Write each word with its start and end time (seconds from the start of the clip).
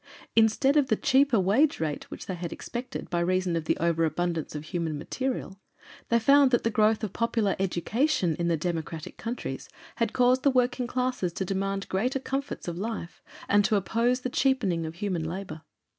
Instead 0.35 0.77
of 0.77 0.87
the 0.87 0.95
cheaper 0.95 1.39
wage 1.39 1.79
rate 1.79 2.09
which 2.09 2.25
they 2.25 2.33
had 2.33 2.51
expected 2.51 3.07
by 3.11 3.19
reason 3.19 3.55
of 3.55 3.65
the 3.65 3.77
over 3.77 4.03
abundance 4.03 4.55
of 4.55 4.63
human 4.63 4.97
material, 4.97 5.61
they 6.09 6.17
found 6.17 6.49
that 6.49 6.63
the 6.63 6.71
growth 6.71 7.03
of 7.03 7.13
popular 7.13 7.55
education 7.59 8.35
in 8.37 8.47
the 8.47 8.57
democratic 8.57 9.15
countries 9.17 9.69
had 9.97 10.11
caused 10.11 10.41
the 10.41 10.49
working 10.49 10.87
classes 10.87 11.31
to 11.31 11.45
demand 11.45 11.87
greater 11.87 12.17
comforts 12.17 12.67
of 12.67 12.79
life, 12.79 13.21
and 13.47 13.63
to 13.63 13.75
oppose 13.75 14.21
the 14.21 14.27
cheapening 14.31 14.87
of 14.87 14.95
human 14.95 15.23
labor. 15.23 15.61